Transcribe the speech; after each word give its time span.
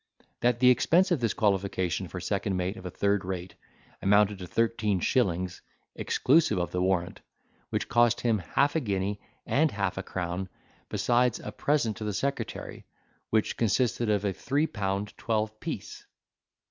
That 0.39 0.59
the 0.59 0.71
expense 0.71 1.11
of 1.11 1.21
his 1.21 1.35
qualification 1.35 2.07
for 2.07 2.19
second 2.19 2.57
mate 2.57 2.75
of 2.75 2.87
a 2.87 2.89
third 2.89 3.23
rate, 3.23 3.53
amounted 4.01 4.39
to 4.39 4.47
thirteen 4.47 4.99
shillings, 4.99 5.61
exclusive 5.95 6.57
of 6.57 6.71
the 6.71 6.81
warrant, 6.81 7.19
which 7.69 7.87
cost 7.87 8.21
him 8.21 8.39
half 8.39 8.75
a 8.75 8.79
guinea 8.79 9.21
and 9.45 9.69
half 9.69 9.99
a 9.99 10.01
crown, 10.01 10.49
besides 10.89 11.39
a 11.39 11.51
present 11.51 11.97
to 11.97 12.03
the 12.03 12.13
secretary, 12.15 12.83
which 13.29 13.57
consisted 13.57 14.09
of 14.09 14.25
a 14.25 14.33
three 14.33 14.65
pound 14.65 15.15
twelve 15.19 15.59
piece. 15.59 16.03